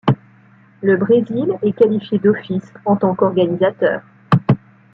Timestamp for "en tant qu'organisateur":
2.85-4.01